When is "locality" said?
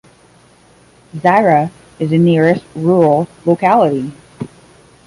3.45-4.11